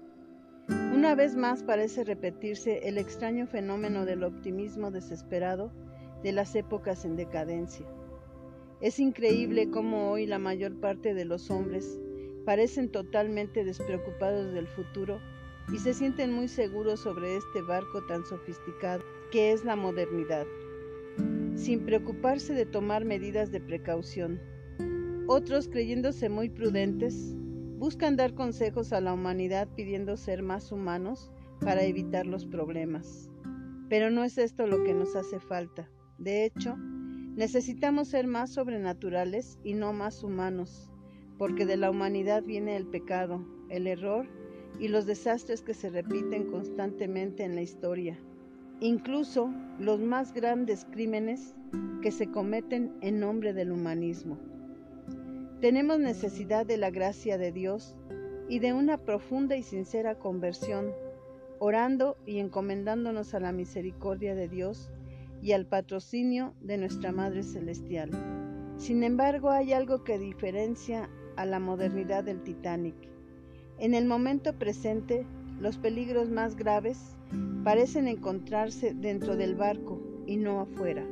Una 0.95 1.15
vez 1.15 1.37
más 1.37 1.63
parece 1.63 2.03
repetirse 2.03 2.89
el 2.89 2.97
extraño 2.97 3.47
fenómeno 3.47 4.07
del 4.07 4.25
optimismo 4.25 4.91
desesperado 4.91 5.71
de 6.23 6.33
las 6.33 6.55
épocas 6.55 7.05
en 7.05 7.17
decadencia. 7.17 7.85
Es 8.81 8.99
increíble 8.99 9.69
cómo 9.69 10.11
hoy 10.11 10.25
la 10.27 10.39
mayor 10.39 10.81
parte 10.81 11.13
de 11.13 11.27
los 11.27 11.51
hombres 11.51 12.01
parecen 12.47 12.91
totalmente 12.91 13.65
despreocupados 13.65 14.55
del 14.55 14.67
futuro 14.67 15.21
y 15.71 15.77
se 15.77 15.93
sienten 15.93 16.33
muy 16.33 16.49
seguros 16.49 17.01
sobre 17.01 17.37
este 17.37 17.61
barco 17.61 18.03
tan 18.07 18.25
sofisticado 18.25 19.05
que 19.31 19.53
es 19.53 19.63
la 19.67 19.77
modernidad, 19.77 20.47
sin 21.61 21.85
preocuparse 21.85 22.55
de 22.55 22.67
tomar 22.67 23.05
medidas 23.05 23.51
de 23.53 23.61
precaución. 23.61 24.41
Otros, 25.29 25.69
creyéndose 25.69 26.29
muy 26.29 26.49
prudentes, 26.49 27.35
buscan 27.79 28.17
dar 28.17 28.35
consejos 28.35 28.93
a 28.93 29.01
la 29.01 29.13
humanidad 29.13 29.69
pidiendo 29.77 30.17
ser 30.17 30.43
más 30.43 30.73
humanos 30.73 31.31
para 31.61 31.83
evitar 31.83 32.27
los 32.27 32.47
problemas. 32.47 33.31
Pero 33.89 34.11
no 34.11 34.25
es 34.25 34.39
esto 34.39 34.67
lo 34.67 34.83
que 34.85 34.95
nos 34.95 35.15
hace 35.17 35.39
falta. 35.39 35.91
De 36.19 36.45
hecho, 36.45 36.77
necesitamos 36.77 38.09
ser 38.09 38.27
más 38.27 38.53
sobrenaturales 38.53 39.59
y 39.63 39.75
no 39.75 39.93
más 39.93 40.23
humanos 40.23 40.91
porque 41.41 41.65
de 41.65 41.79
la 41.79 41.91
humanidad 41.91 42.43
viene 42.43 42.77
el 42.77 42.87
pecado, 42.87 43.43
el 43.71 43.87
error 43.87 44.27
y 44.79 44.89
los 44.89 45.07
desastres 45.07 45.63
que 45.63 45.73
se 45.73 45.89
repiten 45.89 46.51
constantemente 46.51 47.45
en 47.45 47.55
la 47.55 47.63
historia, 47.63 48.21
incluso 48.81 49.53
los 49.79 50.01
más 50.01 50.33
grandes 50.33 50.87
crímenes 50.91 51.55
que 52.03 52.11
se 52.11 52.31
cometen 52.31 52.93
en 53.03 53.21
nombre 53.21 53.53
del 53.53 53.73
humanismo. 53.73 54.39
Tenemos 55.61 56.01
necesidad 56.01 56.65
de 56.65 56.79
la 56.79 56.91
gracia 56.91 57.37
de 57.37 57.53
Dios 57.53 57.95
y 58.49 58.59
de 58.59 58.73
una 58.73 58.97
profunda 58.97 59.57
y 59.57 59.63
sincera 59.63 60.19
conversión, 60.19 60.93
orando 61.59 62.17
y 62.25 62.39
encomendándonos 62.39 63.35
a 63.35 63.41
la 63.41 63.53
misericordia 63.53 64.35
de 64.35 64.49
Dios 64.49 64.91
y 65.43 65.53
al 65.53 65.67
patrocinio 65.67 66.55
de 66.63 66.79
nuestra 66.79 67.13
Madre 67.13 67.43
Celestial. 67.43 68.11
Sin 68.79 69.05
embargo, 69.05 69.51
hay 69.51 69.75
algo 69.75 70.05
que 70.05 70.19
diferencia 70.19 71.11
a 71.37 71.45
la 71.45 71.61
modernidad 71.61 72.25
del 72.25 72.43
Titanic. 72.43 72.97
En 73.79 73.93
el 73.93 74.07
momento 74.07 74.59
presente, 74.59 75.27
los 75.59 75.77
peligros 75.77 76.31
más 76.31 76.57
graves 76.57 77.17
parecen 77.65 78.09
encontrarse 78.09 78.95
dentro 78.95 79.37
del 79.37 79.55
barco 79.55 80.01
y 80.27 80.37
no 80.37 80.61
afuera. 80.61 81.07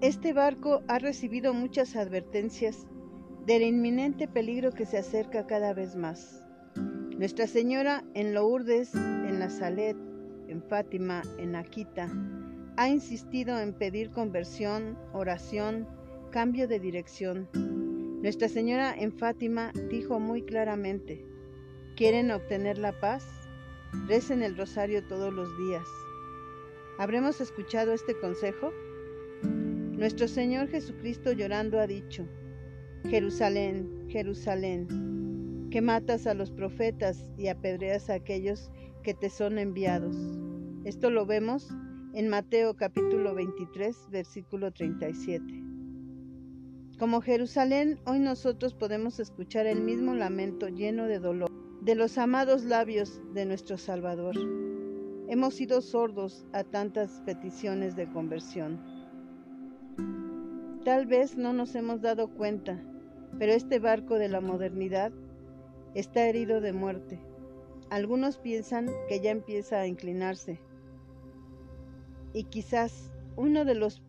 Este 0.00 0.32
barco 0.32 0.82
ha 0.88 0.98
recibido 0.98 1.54
muchas 1.54 1.96
advertencias 1.96 2.86
del 3.46 3.62
inminente 3.62 4.28
peligro 4.28 4.70
que 4.72 4.86
se 4.86 4.98
acerca 4.98 5.46
cada 5.46 5.74
vez 5.74 5.96
más. 5.96 6.42
Nuestra 7.16 7.46
Señora 7.46 8.04
en 8.14 8.34
Lourdes, 8.34 8.94
en 8.94 9.38
la 9.38 9.50
Salet, 9.50 9.96
en 10.48 10.62
Fátima, 10.62 11.22
en 11.38 11.54
Akita, 11.54 12.10
ha 12.76 12.88
insistido 12.88 13.58
en 13.58 13.74
pedir 13.74 14.10
conversión, 14.10 14.98
oración, 15.12 15.86
cambio 16.30 16.66
de 16.66 16.80
dirección, 16.80 17.48
nuestra 18.22 18.48
Señora 18.48 18.94
en 18.96 19.10
Fátima 19.10 19.72
dijo 19.90 20.20
muy 20.20 20.42
claramente, 20.42 21.26
¿quieren 21.96 22.30
obtener 22.30 22.78
la 22.78 22.92
paz? 23.00 23.26
Recen 24.06 24.42
el 24.42 24.56
rosario 24.56 25.04
todos 25.04 25.32
los 25.34 25.56
días. 25.58 25.86
¿Habremos 26.98 27.42
escuchado 27.42 27.92
este 27.92 28.18
consejo? 28.18 28.72
Nuestro 29.42 30.28
Señor 30.28 30.68
Jesucristo 30.68 31.32
llorando 31.32 31.78
ha 31.78 31.86
dicho, 31.86 32.26
Jerusalén, 33.10 34.06
Jerusalén, 34.08 35.68
que 35.70 35.82
matas 35.82 36.26
a 36.26 36.32
los 36.32 36.50
profetas 36.50 37.30
y 37.36 37.48
apedreas 37.48 38.08
a 38.08 38.14
aquellos 38.14 38.70
que 39.02 39.12
te 39.12 39.28
son 39.28 39.58
enviados. 39.58 40.16
Esto 40.84 41.10
lo 41.10 41.26
vemos 41.26 41.68
en 42.14 42.28
Mateo 42.28 42.74
capítulo 42.74 43.34
23, 43.34 44.08
versículo 44.10 44.72
37. 44.72 45.44
Como 46.98 47.20
Jerusalén, 47.20 48.00
hoy 48.06 48.20
nosotros 48.20 48.72
podemos 48.72 49.20
escuchar 49.20 49.66
el 49.66 49.82
mismo 49.82 50.14
lamento 50.14 50.68
lleno 50.68 51.06
de 51.06 51.18
dolor 51.18 51.51
de 51.84 51.96
los 51.96 52.16
amados 52.16 52.62
labios 52.62 53.20
de 53.34 53.44
nuestro 53.44 53.76
Salvador. 53.76 54.36
Hemos 55.26 55.54
sido 55.54 55.80
sordos 55.80 56.46
a 56.52 56.62
tantas 56.62 57.20
peticiones 57.26 57.96
de 57.96 58.08
conversión. 58.08 58.80
Tal 60.84 61.06
vez 61.06 61.36
no 61.36 61.52
nos 61.52 61.74
hemos 61.74 62.00
dado 62.00 62.28
cuenta, 62.28 62.80
pero 63.36 63.50
este 63.50 63.80
barco 63.80 64.14
de 64.14 64.28
la 64.28 64.40
modernidad 64.40 65.10
está 65.94 66.28
herido 66.28 66.60
de 66.60 66.72
muerte. 66.72 67.18
Algunos 67.90 68.38
piensan 68.38 68.88
que 69.08 69.18
ya 69.18 69.32
empieza 69.32 69.80
a 69.80 69.88
inclinarse. 69.88 70.60
Y 72.32 72.44
quizás 72.44 73.10
uno 73.34 73.64
de 73.64 73.74
los 73.74 74.04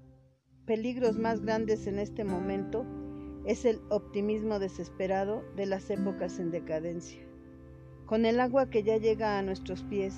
peligros 0.68 1.18
más 1.18 1.42
grandes 1.42 1.88
en 1.88 1.98
este 1.98 2.24
momento 2.24 2.86
es 3.46 3.66
el 3.66 3.82
optimismo 3.90 4.60
desesperado 4.60 5.44
de 5.56 5.66
las 5.66 5.90
épocas 5.90 6.38
en 6.38 6.52
decadencia. 6.52 7.33
Con 8.06 8.26
el 8.26 8.40
agua 8.40 8.70
que 8.70 8.84
ya 8.84 8.98
llega 8.98 9.38
a 9.38 9.42
nuestros 9.42 9.84
pies, 9.84 10.16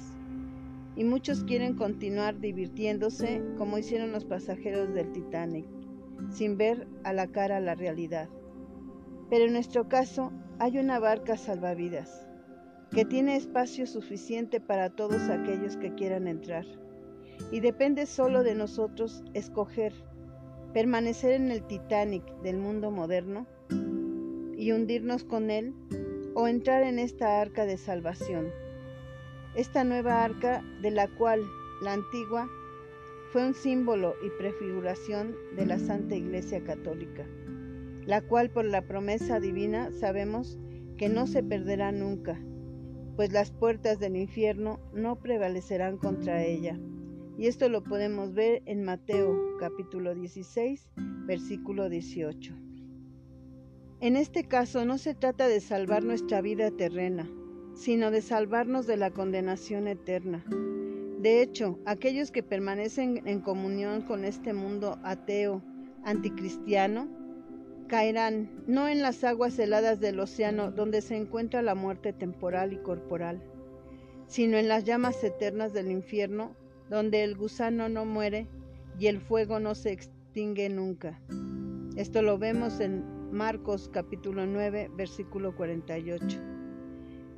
y 0.96 1.04
muchos 1.04 1.44
quieren 1.44 1.75
continuar 1.75 2.39
divirtiéndose 2.39 3.44
como 3.58 3.77
hicieron 3.77 4.12
los 4.12 4.25
pasajeros 4.25 4.94
del 4.94 5.12
Titanic, 5.12 5.65
sin 6.32 6.58
ver 6.58 6.88
a 7.04 7.13
la 7.13 7.27
cara 7.27 7.60
la 7.60 7.75
realidad. 7.75 8.30
Pero 9.30 9.46
en 9.46 9.54
nuestro 9.54 9.89
caso 9.89 10.32
hay 10.60 10.77
una 10.77 11.00
barca 11.00 11.38
salvavidas 11.38 12.25
que 12.92 13.04
tiene 13.04 13.36
espacio 13.36 13.88
suficiente 13.88 14.62
para 14.62 14.89
todos 14.89 15.30
aquellos 15.30 15.75
que 15.75 15.94
quieran 15.96 16.27
entrar. 16.27 16.65
Y 17.51 17.60
depende 17.60 18.06
solo 18.06 18.44
de 18.44 18.56
nosotros 18.56 19.24
escoger 19.34 19.94
permanecer 20.75 21.32
en 21.32 21.51
el 21.51 21.63
Titanic 21.63 22.24
del 22.42 22.58
mundo 22.58 22.92
moderno 22.92 23.48
y 24.58 24.74
hundirnos 24.74 25.24
con 25.24 25.50
él 25.50 25.74
o 26.36 26.48
entrar 26.48 26.84
en 26.84 27.00
esta 27.00 27.42
arca 27.42 27.65
de 27.65 27.77
salvación. 27.77 28.51
Esta 29.56 29.84
nueva 29.86 30.24
arca 30.24 30.63
de 30.82 30.92
la 30.92 31.08
cual 31.08 31.42
la 31.82 31.94
antigua 31.94 32.48
fue 33.32 33.48
un 33.48 33.54
símbolo 33.54 34.15
y 34.24 34.30
prefiguración 34.38 35.36
de 35.56 35.65
la 35.65 35.80
Santa 35.80 36.15
Iglesia 36.15 36.62
Católica, 36.63 37.25
la 38.06 38.22
cual 38.22 38.50
por 38.50 38.65
la 38.65 38.82
promesa 38.82 39.39
divina 39.39 39.92
sabemos 39.92 40.60
que 40.98 41.10
no 41.10 41.25
se 41.25 41.42
perderá 41.42 41.92
nunca, 41.94 42.39
pues 43.15 43.32
las 43.32 43.51
puertas 43.51 44.00
del 44.00 44.18
infierno 44.18 44.80
no 44.94 45.15
prevalecerán 45.18 45.98
contra 45.98 46.44
ella. 46.44 46.77
Y 47.38 47.48
esto 47.48 47.70
lo 47.70 47.84
podemos 47.84 48.34
ver 48.34 48.62
en 48.65 48.84
Mateo 48.84 49.58
capítulo 49.60 50.13
16, 50.13 50.89
versículo 51.25 51.89
18. 51.89 52.65
En 54.06 54.18
este 54.18 54.44
caso 54.44 54.86
no 54.86 55.00
se 55.00 55.16
trata 55.16 55.48
de 55.48 55.60
salvar 55.60 56.04
nuestra 56.04 56.40
vida 56.40 56.70
terrena, 56.70 57.28
sino 57.74 58.12
de 58.12 58.22
salvarnos 58.22 58.86
de 58.86 58.98
la 58.98 59.10
condenación 59.10 59.88
eterna. 59.88 60.46
De 61.18 61.42
hecho, 61.42 61.80
aquellos 61.88 62.30
que 62.30 62.44
permanecen 62.44 63.24
en 63.26 63.42
comunión 63.42 64.04
con 64.04 64.24
este 64.24 64.54
mundo 64.54 65.00
ateo, 65.04 65.64
anticristiano, 66.04 67.08
caerán 67.88 68.52
no 68.68 68.88
en 68.88 69.02
las 69.02 69.24
aguas 69.24 69.58
heladas 69.58 70.00
del 70.00 70.20
océano 70.20 70.70
donde 70.70 71.02
se 71.02 71.16
encuentra 71.16 71.64
la 71.64 71.74
muerte 71.74 72.14
temporal 72.14 72.74
y 72.74 72.78
corporal, 72.78 73.42
sino 74.28 74.58
en 74.58 74.68
las 74.68 74.84
llamas 74.84 75.24
eternas 75.24 75.74
del 75.74 75.90
infierno 75.90 76.56
donde 76.92 77.24
el 77.24 77.36
gusano 77.36 77.90
no 77.90 78.06
muere 78.06 78.48
y 79.00 79.08
el 79.08 79.20
fuego 79.20 79.60
no 79.60 79.74
se 79.74 79.94
extingue 79.94 80.70
nunca. 80.70 81.20
Esto 81.96 82.22
lo 82.22 82.38
vemos 82.38 82.80
en 82.82 83.15
Marcos 83.32 83.89
capítulo 83.91 84.46
9, 84.46 84.91
versículo 84.96 85.55
48. 85.55 86.39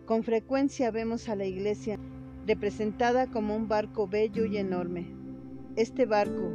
Con 0.05 0.23
frecuencia 0.23 0.91
vemos 0.91 1.29
a 1.29 1.35
la 1.35 1.45
iglesia 1.45 1.97
representada 2.45 3.27
como 3.27 3.55
un 3.55 3.67
barco 3.67 4.07
bello 4.07 4.45
y 4.45 4.57
enorme. 4.57 5.07
Este 5.75 6.05
barco, 6.05 6.51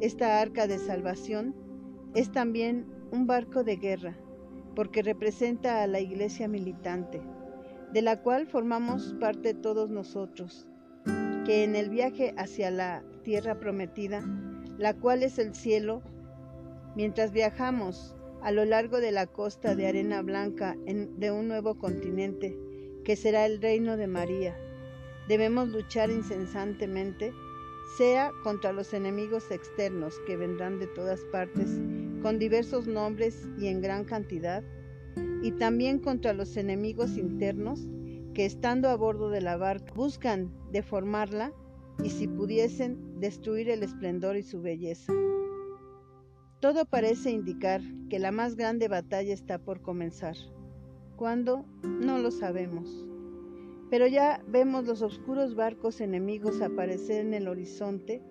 esta 0.00 0.40
arca 0.40 0.66
de 0.66 0.78
salvación, 0.78 1.54
es 2.14 2.30
también 2.30 2.86
un 3.10 3.26
barco 3.26 3.64
de 3.64 3.76
guerra, 3.76 4.16
porque 4.74 5.02
representa 5.02 5.82
a 5.82 5.86
la 5.86 6.00
iglesia 6.00 6.48
militante, 6.48 7.20
de 7.92 8.02
la 8.02 8.22
cual 8.22 8.46
formamos 8.46 9.14
parte 9.20 9.54
todos 9.54 9.90
nosotros 9.90 10.66
que 11.48 11.64
en 11.64 11.76
el 11.76 11.88
viaje 11.88 12.34
hacia 12.36 12.70
la 12.70 13.02
tierra 13.22 13.58
prometida, 13.58 14.22
la 14.76 14.92
cual 14.92 15.22
es 15.22 15.38
el 15.38 15.54
cielo, 15.54 16.02
mientras 16.94 17.32
viajamos 17.32 18.17
a 18.42 18.52
lo 18.52 18.64
largo 18.64 19.00
de 19.00 19.12
la 19.12 19.26
costa 19.26 19.74
de 19.74 19.86
arena 19.86 20.22
blanca 20.22 20.76
de 20.86 21.30
un 21.30 21.48
nuevo 21.48 21.76
continente, 21.76 22.56
que 23.04 23.16
será 23.16 23.46
el 23.46 23.60
reino 23.60 23.96
de 23.96 24.06
María, 24.06 24.56
debemos 25.28 25.68
luchar 25.68 26.10
incesantemente, 26.10 27.32
sea 27.96 28.32
contra 28.42 28.72
los 28.72 28.92
enemigos 28.92 29.50
externos 29.50 30.14
que 30.26 30.36
vendrán 30.36 30.78
de 30.78 30.86
todas 30.88 31.20
partes, 31.32 31.80
con 32.22 32.38
diversos 32.38 32.86
nombres 32.86 33.46
y 33.58 33.68
en 33.68 33.80
gran 33.80 34.04
cantidad, 34.04 34.62
y 35.42 35.52
también 35.52 35.98
contra 35.98 36.32
los 36.32 36.56
enemigos 36.56 37.16
internos 37.16 37.86
que 38.34 38.44
estando 38.44 38.88
a 38.88 38.96
bordo 38.96 39.30
de 39.30 39.40
la 39.40 39.56
barca 39.56 39.92
buscan 39.94 40.52
deformarla 40.70 41.52
y 42.02 42.10
si 42.10 42.28
pudiesen 42.28 43.20
destruir 43.20 43.68
el 43.70 43.82
esplendor 43.82 44.36
y 44.36 44.42
su 44.42 44.60
belleza. 44.60 45.12
Todo 46.60 46.84
parece 46.84 47.30
indicar 47.30 47.80
que 48.10 48.18
la 48.18 48.32
más 48.32 48.56
grande 48.56 48.88
batalla 48.88 49.32
está 49.32 49.58
por 49.58 49.80
comenzar. 49.80 50.36
¿Cuándo? 51.16 51.64
No 51.82 52.18
lo 52.18 52.30
sabemos. 52.30 53.06
Pero 53.90 54.06
ya 54.06 54.42
vemos 54.46 54.86
los 54.86 55.02
oscuros 55.02 55.54
barcos 55.54 56.00
enemigos 56.00 56.60
aparecer 56.60 57.20
en 57.24 57.34
el 57.34 57.48
horizonte 57.48 58.22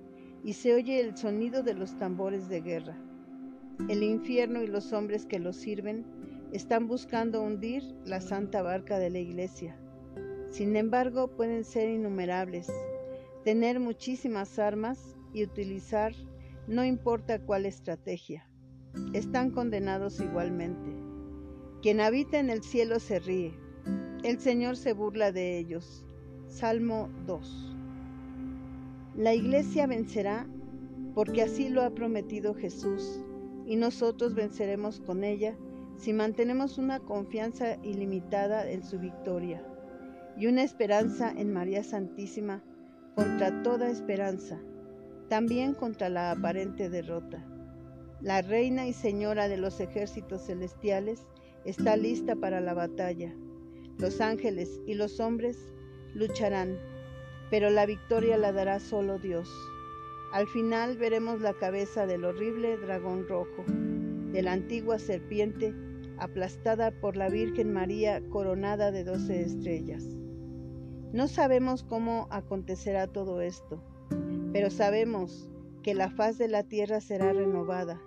y 0.43 0.53
se 0.53 0.73
oye 0.73 0.99
el 0.99 1.17
sonido 1.17 1.63
de 1.63 1.73
los 1.73 1.97
tambores 1.97 2.47
de 2.49 2.61
guerra. 2.61 2.97
El 3.89 4.03
infierno 4.03 4.61
y 4.61 4.67
los 4.67 4.93
hombres 4.93 5.25
que 5.25 5.39
lo 5.39 5.53
sirven 5.53 6.05
están 6.51 6.87
buscando 6.87 7.41
hundir 7.41 7.83
la 8.05 8.21
santa 8.21 8.61
barca 8.61 8.99
de 8.99 9.09
la 9.09 9.19
iglesia 9.19 9.77
sin 10.49 10.75
embargo, 10.75 11.27
pueden 11.27 11.63
ser 11.63 11.89
innumerables, 11.89 12.67
tener 13.43 13.79
muchísimas 13.79 14.57
armas 14.59 15.15
y 15.33 15.43
utilizar 15.43 16.13
no 16.67 16.83
importa 16.83 17.39
cuál 17.39 17.65
estrategia. 17.65 18.45
Están 19.13 19.51
condenados 19.51 20.19
igualmente. 20.19 20.95
Quien 21.81 22.01
habita 22.01 22.39
en 22.39 22.49
el 22.49 22.61
cielo 22.61 22.99
se 22.99 23.19
ríe. 23.19 23.53
El 24.23 24.39
Señor 24.39 24.75
se 24.75 24.93
burla 24.93 25.31
de 25.31 25.57
ellos. 25.57 26.05
Salmo 26.47 27.09
2. 27.25 27.75
La 29.15 29.33
iglesia 29.33 29.87
vencerá 29.87 30.47
porque 31.15 31.41
así 31.41 31.69
lo 31.69 31.83
ha 31.83 31.89
prometido 31.91 32.53
Jesús 32.53 33.21
y 33.65 33.75
nosotros 33.75 34.35
venceremos 34.35 34.99
con 34.99 35.23
ella 35.23 35.55
si 35.97 36.13
mantenemos 36.13 36.77
una 36.77 36.99
confianza 36.99 37.77
ilimitada 37.83 38.69
en 38.69 38.83
su 38.83 38.99
victoria 38.99 39.65
y 40.37 40.47
una 40.47 40.63
esperanza 40.63 41.31
en 41.35 41.51
María 41.51 41.83
Santísima 41.83 42.63
contra 43.15 43.63
toda 43.63 43.89
esperanza, 43.89 44.59
también 45.29 45.73
contra 45.73 46.09
la 46.09 46.31
aparente 46.31 46.89
derrota. 46.89 47.45
La 48.21 48.41
Reina 48.41 48.87
y 48.87 48.93
Señora 48.93 49.47
de 49.47 49.57
los 49.57 49.79
ejércitos 49.79 50.45
celestiales 50.47 51.27
está 51.65 51.95
lista 51.97 52.35
para 52.35 52.61
la 52.61 52.73
batalla. 52.73 53.33
Los 53.97 54.21
ángeles 54.21 54.81
y 54.85 54.95
los 54.95 55.19
hombres 55.19 55.57
lucharán, 56.13 56.77
pero 57.49 57.69
la 57.69 57.85
victoria 57.85 58.37
la 58.37 58.51
dará 58.51 58.79
solo 58.79 59.19
Dios. 59.19 59.49
Al 60.33 60.47
final 60.47 60.97
veremos 60.97 61.41
la 61.41 61.53
cabeza 61.53 62.05
del 62.05 62.25
horrible 62.25 62.77
dragón 62.77 63.27
rojo, 63.27 63.65
de 64.31 64.41
la 64.41 64.53
antigua 64.53 64.99
serpiente 64.99 65.73
aplastada 66.19 66.91
por 66.91 67.15
la 67.15 67.29
Virgen 67.29 67.71
María 67.71 68.21
coronada 68.29 68.91
de 68.91 69.03
doce 69.03 69.41
estrellas. 69.41 70.03
No 71.13 71.27
sabemos 71.27 71.83
cómo 71.83 72.27
acontecerá 72.29 73.07
todo 73.07 73.41
esto, 73.41 73.81
pero 74.53 74.69
sabemos 74.69 75.49
que 75.83 75.93
la 75.93 76.09
faz 76.09 76.37
de 76.37 76.47
la 76.47 76.63
tierra 76.63 77.01
será 77.01 77.33
renovada, 77.33 78.01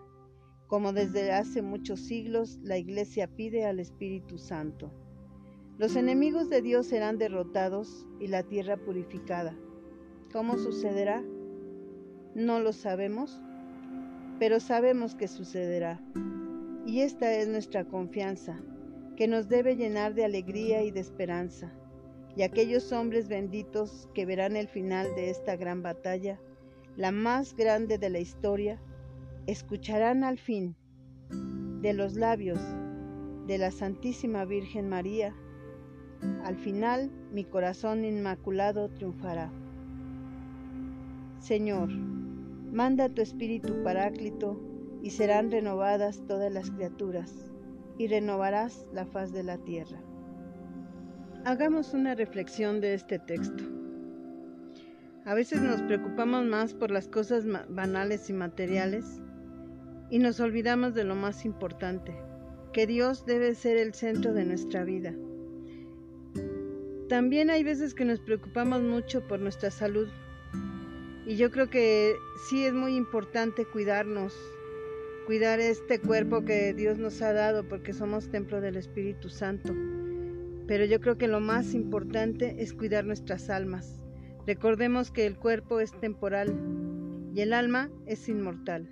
como 0.66 0.92
desde 0.92 1.32
hace 1.32 1.62
muchos 1.62 2.00
siglos 2.00 2.58
la 2.62 2.78
Iglesia 2.78 3.26
pide 3.26 3.64
al 3.66 3.80
Espíritu 3.80 4.38
Santo. 4.38 4.92
Los 5.78 5.96
enemigos 5.96 6.50
de 6.50 6.62
Dios 6.62 6.86
serán 6.86 7.18
derrotados 7.18 8.06
y 8.20 8.26
la 8.26 8.42
tierra 8.42 8.76
purificada. 8.76 9.56
¿Cómo 10.32 10.58
sucederá? 10.58 11.22
No 12.34 12.60
lo 12.60 12.72
sabemos, 12.72 13.40
pero 14.38 14.60
sabemos 14.60 15.14
que 15.14 15.26
sucederá. 15.26 16.00
Y 16.86 17.00
esta 17.00 17.34
es 17.34 17.48
nuestra 17.48 17.84
confianza, 17.84 18.60
que 19.16 19.26
nos 19.26 19.48
debe 19.48 19.76
llenar 19.76 20.14
de 20.14 20.24
alegría 20.24 20.82
y 20.82 20.90
de 20.90 21.00
esperanza 21.00 21.72
y 22.36 22.42
aquellos 22.42 22.92
hombres 22.92 23.28
benditos 23.28 24.08
que 24.14 24.26
verán 24.26 24.56
el 24.56 24.68
final 24.68 25.14
de 25.14 25.30
esta 25.30 25.56
gran 25.56 25.82
batalla, 25.82 26.40
la 26.96 27.12
más 27.12 27.56
grande 27.56 27.98
de 27.98 28.10
la 28.10 28.18
historia, 28.18 28.80
escucharán 29.46 30.24
al 30.24 30.38
fin 30.38 30.76
de 31.80 31.92
los 31.92 32.14
labios 32.14 32.60
de 33.46 33.58
la 33.58 33.70
Santísima 33.70 34.44
Virgen 34.44 34.88
María, 34.88 35.34
al 36.44 36.56
final 36.56 37.10
mi 37.32 37.44
corazón 37.44 38.04
inmaculado 38.04 38.90
triunfará. 38.90 39.50
Señor, 41.38 41.88
manda 41.90 43.08
tu 43.08 43.22
Espíritu 43.22 43.82
Paráclito 43.82 44.60
y 45.02 45.10
serán 45.10 45.50
renovadas 45.50 46.22
todas 46.26 46.52
las 46.52 46.70
criaturas, 46.70 47.50
y 47.96 48.06
renovarás 48.06 48.86
la 48.92 49.06
faz 49.06 49.32
de 49.32 49.42
la 49.42 49.58
tierra. 49.58 50.00
Hagamos 51.46 51.94
una 51.94 52.14
reflexión 52.14 52.82
de 52.82 52.92
este 52.92 53.18
texto. 53.18 53.64
A 55.24 55.32
veces 55.32 55.62
nos 55.62 55.80
preocupamos 55.80 56.44
más 56.44 56.74
por 56.74 56.90
las 56.90 57.08
cosas 57.08 57.46
banales 57.70 58.28
y 58.28 58.34
materiales 58.34 59.22
y 60.10 60.18
nos 60.18 60.38
olvidamos 60.38 60.94
de 60.94 61.04
lo 61.04 61.14
más 61.14 61.46
importante, 61.46 62.14
que 62.74 62.86
Dios 62.86 63.24
debe 63.24 63.54
ser 63.54 63.78
el 63.78 63.94
centro 63.94 64.34
de 64.34 64.44
nuestra 64.44 64.84
vida. 64.84 65.14
También 67.08 67.48
hay 67.48 67.64
veces 67.64 67.94
que 67.94 68.04
nos 68.04 68.20
preocupamos 68.20 68.82
mucho 68.82 69.26
por 69.26 69.40
nuestra 69.40 69.70
salud 69.70 70.08
y 71.26 71.36
yo 71.36 71.50
creo 71.50 71.70
que 71.70 72.16
sí 72.50 72.66
es 72.66 72.74
muy 72.74 72.96
importante 72.96 73.64
cuidarnos, 73.64 74.36
cuidar 75.24 75.58
este 75.58 76.00
cuerpo 76.00 76.44
que 76.44 76.74
Dios 76.74 76.98
nos 76.98 77.22
ha 77.22 77.32
dado 77.32 77.66
porque 77.66 77.94
somos 77.94 78.28
templo 78.28 78.60
del 78.60 78.76
Espíritu 78.76 79.30
Santo. 79.30 79.74
Pero 80.70 80.84
yo 80.84 81.00
creo 81.00 81.18
que 81.18 81.26
lo 81.26 81.40
más 81.40 81.74
importante 81.74 82.62
es 82.62 82.72
cuidar 82.72 83.04
nuestras 83.04 83.50
almas. 83.50 83.98
Recordemos 84.46 85.10
que 85.10 85.26
el 85.26 85.36
cuerpo 85.36 85.80
es 85.80 85.90
temporal 85.98 86.56
y 87.34 87.40
el 87.40 87.54
alma 87.54 87.90
es 88.06 88.28
inmortal. 88.28 88.88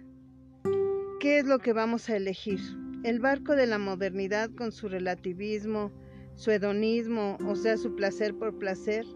¿Qué 1.20 1.38
es 1.38 1.46
lo 1.46 1.60
que 1.60 1.72
vamos 1.72 2.10
a 2.10 2.16
elegir? 2.16 2.58
El 3.04 3.20
barco 3.20 3.54
de 3.54 3.68
la 3.68 3.78
modernidad 3.78 4.50
con 4.50 4.72
su 4.72 4.88
relativismo, 4.88 5.92
su 6.34 6.50
hedonismo, 6.50 7.38
o 7.46 7.54
sea, 7.54 7.76
su 7.76 7.94
placer 7.94 8.34
por 8.34 8.58
placer, 8.58 9.06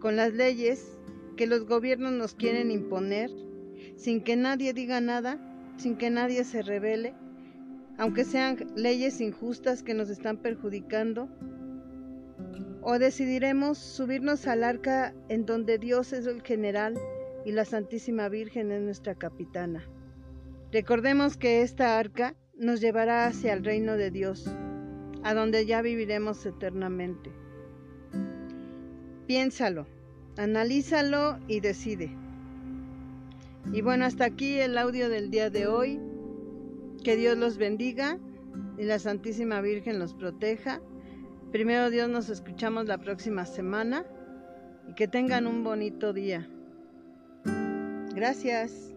con 0.00 0.16
las 0.16 0.34
leyes 0.34 0.98
que 1.36 1.46
los 1.46 1.66
gobiernos 1.66 2.10
nos 2.14 2.34
quieren 2.34 2.72
imponer, 2.72 3.30
sin 3.94 4.24
que 4.24 4.34
nadie 4.34 4.72
diga 4.72 5.00
nada, 5.00 5.38
sin 5.76 5.96
que 5.96 6.10
nadie 6.10 6.42
se 6.42 6.62
revele, 6.62 7.14
aunque 7.96 8.24
sean 8.24 8.56
leyes 8.74 9.20
injustas 9.20 9.84
que 9.84 9.94
nos 9.94 10.10
están 10.10 10.38
perjudicando, 10.38 11.28
o 12.90 12.98
decidiremos 12.98 13.76
subirnos 13.76 14.46
al 14.46 14.64
arca 14.64 15.12
en 15.28 15.44
donde 15.44 15.76
Dios 15.76 16.14
es 16.14 16.26
el 16.26 16.40
general 16.40 16.98
y 17.44 17.52
la 17.52 17.66
Santísima 17.66 18.30
Virgen 18.30 18.72
es 18.72 18.80
nuestra 18.80 19.14
capitana. 19.14 19.86
Recordemos 20.72 21.36
que 21.36 21.60
esta 21.60 21.98
arca 21.98 22.34
nos 22.56 22.80
llevará 22.80 23.26
hacia 23.26 23.52
el 23.52 23.62
reino 23.62 23.98
de 23.98 24.10
Dios, 24.10 24.50
a 25.22 25.34
donde 25.34 25.66
ya 25.66 25.82
viviremos 25.82 26.46
eternamente. 26.46 27.30
Piénsalo, 29.26 29.86
analízalo 30.38 31.40
y 31.46 31.60
decide. 31.60 32.10
Y 33.70 33.82
bueno, 33.82 34.06
hasta 34.06 34.24
aquí 34.24 34.60
el 34.60 34.78
audio 34.78 35.10
del 35.10 35.30
día 35.30 35.50
de 35.50 35.66
hoy. 35.66 36.00
Que 37.04 37.16
Dios 37.16 37.36
los 37.36 37.58
bendiga 37.58 38.18
y 38.78 38.84
la 38.84 38.98
Santísima 38.98 39.60
Virgen 39.60 39.98
los 39.98 40.14
proteja. 40.14 40.80
Primero 41.52 41.88
Dios 41.88 42.10
nos 42.10 42.28
escuchamos 42.28 42.86
la 42.86 42.98
próxima 42.98 43.46
semana 43.46 44.04
y 44.86 44.92
que 44.92 45.08
tengan 45.08 45.46
un 45.46 45.64
bonito 45.64 46.12
día. 46.12 46.46
Gracias. 48.14 48.92